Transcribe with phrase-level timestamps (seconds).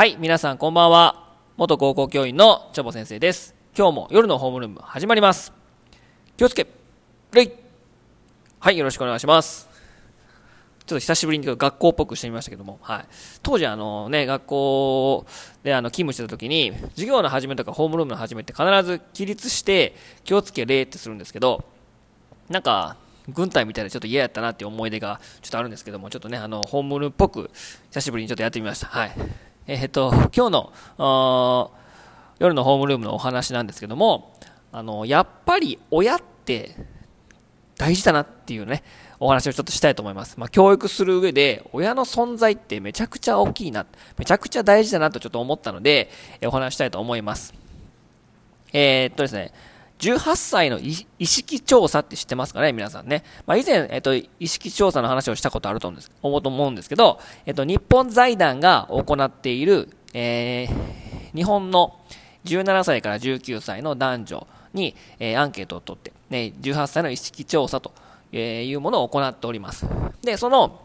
[0.00, 1.28] はい、皆さんこんばんは。
[1.58, 3.54] 元高校教員のチョボ先生です。
[3.76, 5.52] 今日も夜のホームルーム始まります。
[6.38, 6.66] 気をつけ、
[7.34, 7.52] レイ
[8.60, 9.68] はい、よろしくお願いします。
[10.86, 13.04] ちょっと久しぶりに学校っぽくしてみましたけども、はい。
[13.42, 15.26] 当時あのね、学校
[15.64, 21.62] であの勤務してた時に、授業の始めとかホームルームの始めって必ず起立して、気をつけ、礼ってするんですけど、
[22.48, 22.96] なんか、
[23.28, 27.50] 軍隊みたいでちょっと嫌やったなっていう思い出がちょっとあるんですけども、ちょっとね、あの、ホームルームっぽく、
[27.90, 28.86] 久しぶりにちょっとやってみました。
[28.86, 29.12] はい。
[29.72, 31.70] えっと、今日の、
[32.40, 34.34] 夜のホームルームのお話なんですけども、
[34.72, 36.74] あの、やっぱり親って
[37.76, 38.82] 大事だなっていうね、
[39.20, 40.40] お話をちょっとしたいと思います。
[40.40, 43.86] まあ、教育する上で、親の存在ってめちゃくちゃ大きいな、
[44.18, 47.54] めちゃくちゃ大事だなとちょっと思ったので、えお話したいと思います。
[48.72, 49.52] えーっとですね、
[50.00, 52.72] 18歳の意識調査って知ってますかね？
[52.72, 53.22] 皆さんね。
[53.46, 61.00] まあ、以前、えっと、意識調査の話をしたことあると思うんです思うと思うんですけど、えっと、日本財団が行っている、えー
[61.32, 61.96] 日本の
[62.44, 67.92] 17歳から19歳の男女に、えーアンケートを取って、ね、18歳の意識調査と
[68.32, 69.86] えいうものを行っております。
[70.22, 70.80] で、その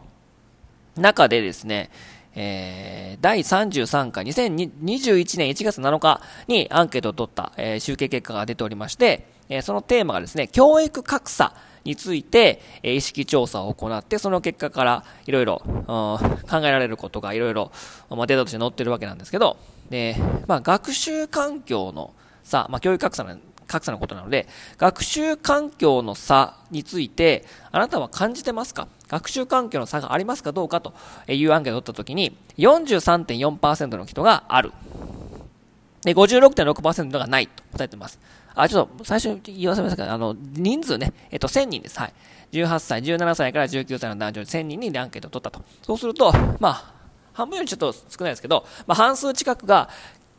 [0.96, 1.90] 中でですね、
[2.36, 16.18] えー第33回2021年1月7日にアンケートを取った、えー集計結果が出ておりまして、えーそのテーマがですね、教育格差について、えー意識調査を行って、その結果からいろいろ考
[16.58, 17.72] えられることがいろいろ
[18.10, 19.56] データとして載ってるわけなんですけど、
[19.88, 22.12] で、まあ、学習環境の
[22.44, 24.46] 差、まあ、教育格差の格差のことなので、
[24.78, 28.88] 学習環境の差について、あなたは感じてますか？
[29.08, 30.92] 学習環境の差がありますかどうかと
[31.28, 34.72] いうアンケートを取ったときに、43.4%の人がある。
[36.02, 38.18] で、56.6%がないと答えてます。
[38.54, 41.98] あ、ちょっと最初に言わせましたけど、あの、人数ね、えっと、1000人です。
[41.98, 42.12] はい。
[42.52, 45.62] 18歳、17歳から19歳の男女1000人にアンケートを取ったと。
[45.82, 46.94] そうすると、まあ、
[47.32, 49.90] 半分よりちょっと少ないですけど、まあ、半数近く、が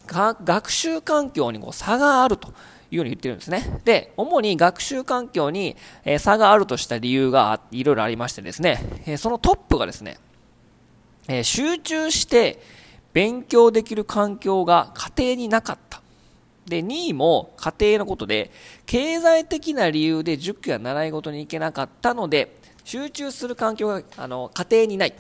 [0.08, 2.48] 学習環境にこう差があると
[2.92, 3.82] いうように言ってるんですね。
[3.86, 5.76] で、主に学習環境に、
[6.20, 8.80] 差があるとした理由がいろいろありましてですね、
[9.18, 10.18] そのトップがですね、
[11.44, 12.62] 集中して
[13.14, 16.02] 勉強できる環境が家庭になかった。
[16.66, 18.52] で、2位も家庭のことで、
[18.86, 25.14] 経済的な理由で塾や習い事に行けなかったので、集中する環境があの家庭にない。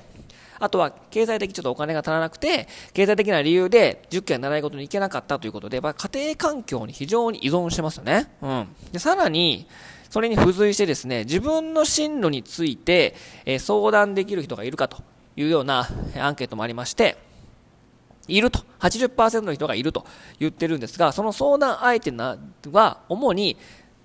[0.60, 8.32] あとは経済的ちょっとお金が足らなくて、経済的な理由で塾や習い事に行けなかったということで、まあ、家庭環境に非常に依存してますよね。
[8.42, 8.68] うん。
[8.92, 9.68] で、さらに、
[10.10, 15.04] それに付随してですね、自分の進路について、えー相談できる人がいるかと
[15.36, 15.88] いうような
[16.18, 17.18] アンケートもありまして、
[18.28, 18.60] いると。
[18.80, 20.06] 80%の人がいると
[20.40, 22.12] 言ってるんですが、その相談相手
[22.72, 23.58] は主に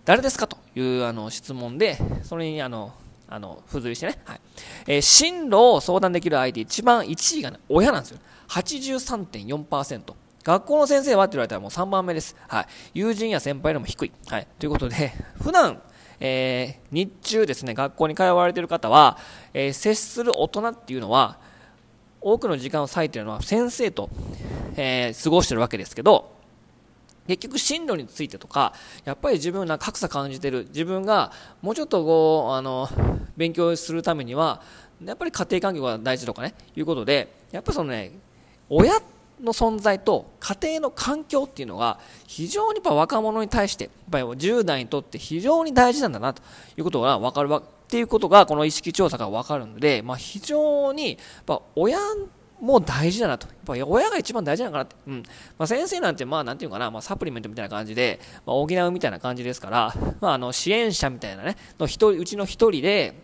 [0.04, 2.92] 誰ですかというあの質問で、それにあの、
[3.28, 4.40] あの、付随してね、はい。
[4.86, 8.18] えー進路を相談できる相手、一番1位がね、親なんですよ。
[8.48, 10.14] 83.4%。
[10.44, 12.36] 学校の先生はって言われたらもう3番目です。
[12.48, 12.66] はい。
[12.94, 14.12] 友人や先輩よりも低い。
[14.26, 14.46] はい。
[14.58, 15.80] ということで、普段、
[16.20, 19.18] えー日中ですね、学校に通われている方は、
[19.54, 21.38] えー接する大人っていうのは、
[22.20, 24.10] 多くの時間を割いているのは先生と、
[24.76, 26.32] えー過ごしてるわけですけど、
[27.28, 28.72] 結局進路についてとか、
[29.04, 31.30] やっぱり自分が格差感じてる、自分が
[31.62, 32.88] もうちょっとこう、あの、
[33.36, 34.62] 勉強するためには、
[35.04, 38.12] やっぱり家庭環境が大事とかね、いうことで、やっぱそのね、
[38.68, 38.92] 親
[39.42, 46.42] の存在と家庭の環境っていうのが非常にやっぱ若者に対して、やっぱり10代にとって非常に大事なんだなと
[46.76, 51.98] いうことが分かるわっていうことがこの意識調査が分かるので、まあ、非常にやっぱ親
[52.62, 53.48] もう大事だなと。
[53.48, 54.94] やっぱ親が一番大事なのかなって。
[55.08, 55.22] うん。
[55.58, 63.14] まあ、先生なんて、まあ、なんていうかな、まあ、サプリメントみたいな感じで、まあ、補うみたいな感じですから、まあ、あの、支援者みたいなね、の一人、うちの一人で、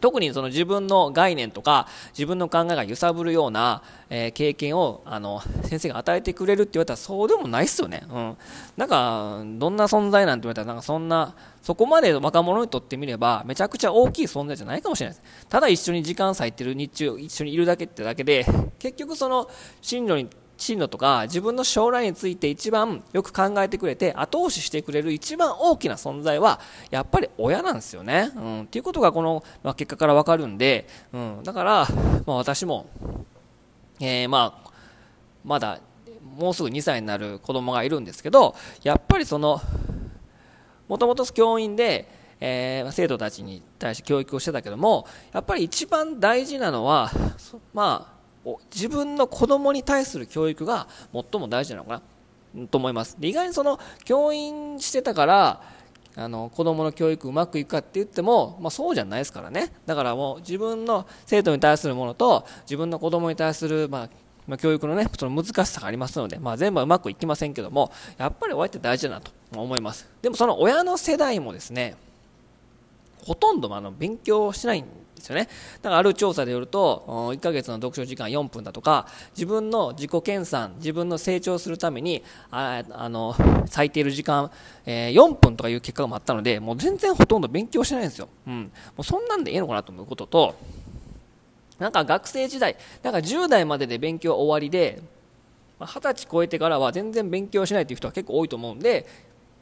[0.00, 8.02] 特にその自分の概念とか自分の考えが揺さぶるような、えー経験をあの先生が与えてくれるって言われたらそうでもないっすよね。
[8.08, 8.36] うん。
[8.76, 15.46] なんか、どんな存在なんて言われたらなんかそんな、そこまで若者にとってみればめちゃくちゃ大きい存在じゃないかもしれないです。
[15.48, 18.46] ただ一緒に時間割いてる日中一緒にいるだけってだけで、
[18.78, 19.50] 結局その
[19.82, 26.60] 進路に進路とか自分の将来について一番よく考えてくれて後押ししてくれる一番大きな存在は
[26.90, 28.32] やっぱり親なんですよね。
[28.34, 31.86] うん、っていうことがこの、まあ、結果からわかるんで、うん、だから、
[32.26, 32.86] まあ、私も、
[34.00, 34.70] えーまあ、
[35.44, 35.80] まだ
[36.36, 39.60] もうすぐ2歳になる子供がいるんですけどやっぱりその
[40.88, 42.08] もともと教員で、
[42.40, 47.10] えー生徒たちに対して教育をしてたけどもやっぱり一番大事なのは
[47.74, 48.17] まあ
[48.74, 52.02] 自分の子供に対する教育が最も大事なのか
[52.54, 52.66] な？
[52.68, 53.16] と思います。
[53.20, 55.62] 意外にその教員してたから
[56.16, 59.72] あの子供の教育うまくいくかって言っても、まあ、そうじゃないですからね。
[59.86, 64.08] だからもう自分の生徒に対するものと自分の子供に対する、ま
[64.46, 70.08] まあ、教育のね、その難しさがありますので、まあ、全部はうまくいきませんけども、やっぱり親って大事だなと思います。
[70.22, 71.96] でもその親の世代もですね、
[73.22, 74.86] ほとんどあの勉強しないん
[75.18, 75.48] ですよね。
[75.82, 83.34] だからある調査でよると、1ヶ月の読書時間4分だとか、自分の自己研鑽、自分の成長するために、ああの、
[83.66, 84.50] 咲いている時間、
[84.86, 88.28] えー、4分とかいう結果があったので、もう全然ほとんど勉強してないんですよ。
[88.46, 88.62] うん。
[88.62, 90.54] もうそんなんでいいのかなと思うことと、
[91.78, 95.02] なんか学生時代、なんか10代までで勉強終わりで、
[95.80, 99.06] 20歳超えてからは全然勉強しないという人は結構多いと思うんで、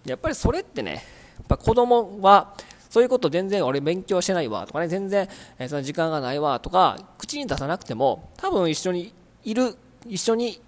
[0.05, 1.05] やっぱりそれってね、
[1.39, 2.55] やっぱ子供は
[2.97, 5.29] そういうこと全然俺勉強してないわとかね、全然、
[5.59, 9.13] えその時間がないわとか、口に出さなくても、多分一緒に
[9.45, 9.77] いる、
[10.09, 10.63] 一緒に、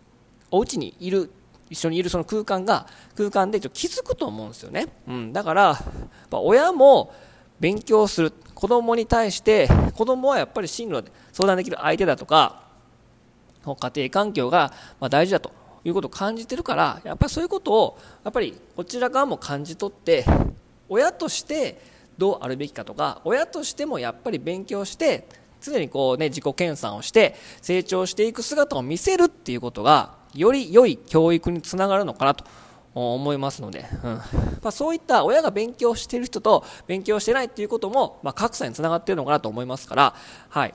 [0.50, 1.30] お家にいる、
[1.70, 2.86] 一緒にいるその空間が、
[3.16, 4.88] 空間でちょっと気づくと思うんですよね。
[5.08, 5.32] うん。
[5.32, 5.78] だから、
[6.30, 7.14] 親も
[7.60, 8.30] 勉強する。
[8.54, 12.60] 子供に対して、子供はやっぱり進路で相談できる相手だとか、
[13.64, 14.74] 家庭環境が
[15.08, 15.50] 大事だと
[15.82, 20.26] いうことを感じてるから、やっぱりそういうことを、やっぱりこちら側も感じ取って、
[20.90, 25.28] 親としてどうあるべきかとか親としてもやっぱり勉強して
[25.60, 32.44] 常にこうね自己研鑽をして成長していく姿を見せるっていうことがより良い教育につながるのかなと
[32.94, 34.14] 思いますので、うん。
[34.14, 34.22] ま
[34.64, 40.14] あ、そういった親が勉強している人と勉強してないっていうことも、まあ、格差につながっているのかなと思いますから、
[40.48, 40.74] はい、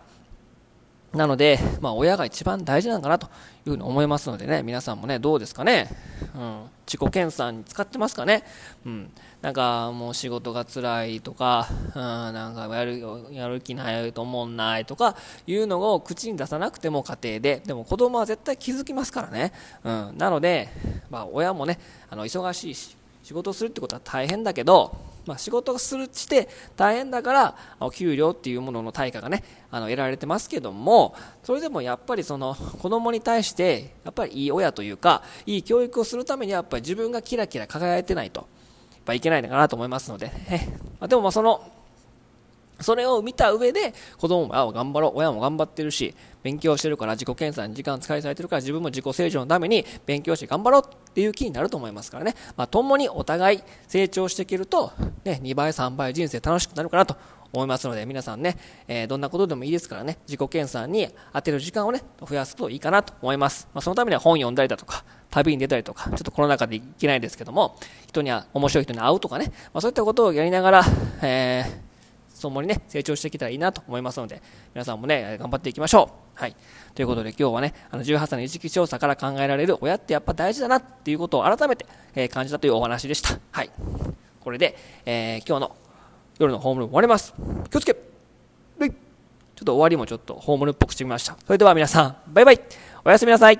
[1.13, 3.29] なので、まあ、親が一番大事なのかなとい
[3.69, 5.87] うふに思いますのでね、皆さんもね、どうですかね。
[6.35, 6.63] うん。
[6.87, 8.43] 自己検査に使ってますかね。
[8.85, 9.11] うん。
[9.41, 15.15] なんか、もう仕事が辛いとか、うん、なんかやる、やる気ないと思んないとか、
[15.45, 19.53] いうのを口に出さなくても家庭で、でも子供は絶対気づきますからね。
[19.83, 20.17] うん。
[20.17, 20.69] なので、
[21.11, 40.77] まあ、親もね、あの、忙しいし、仕事するってことは大変だけど、まあ、仕事をするして大変だからお給料っていうものの対価がねあの得られてますけどもそれでもやっぱりその子供に対してやっぱりいい親というかいい教育をするためにはやっぱり自分がキラキラ輝いてないとやっぱいけないのかなと思いますので、ね、
[41.07, 41.72] でもまあその
[42.79, 54.91] それを見た上で子供も頑張ろう親も頑張ってるし勉強してるから自己検査に時間使いされてるから自分も自己成長のために勉強して頑張ろうっていう気になると思いますからね、まあ、共にお互い成長していけると、
[55.23, 57.15] ね、2倍3倍人生楽しくなるかなと
[57.53, 67.77] 思いますので皆さんね、えー、どんなことでもいいですからね自己検査に当てる時間をね増やすといいかなと思います、まあ、そのためには本読んだりだとか旅に出たりとかちょっとコロナ禍で行けないですけども
[68.07, 70.83] 人には面白い人に会うとかね、まあ、そういったことをやりながら、
[71.21, 71.92] えー
[72.43, 74.41] 共にね、成長してきたらいいなと思いますので、
[74.73, 76.39] 皆さんもね、頑張っていきましょう。
[76.39, 76.55] はい。
[76.93, 81.85] ということで今日はね、あの18歳の意識調査から考えられる親ってやっぱ大事だなっていうことを改めて、
[82.15, 83.39] えー、感じたというお話でした。
[83.51, 83.69] はい。
[84.39, 84.75] これで、
[85.05, 85.75] えー、今日の
[86.39, 87.33] 夜のホームルーム終わります。
[87.69, 87.93] 気をつけ
[89.55, 91.37] ちょっと終わりもちょっとホームルームっぽくしてみました。
[91.45, 92.59] それでは皆さん、バイバイ
[93.05, 93.59] おやすみなさい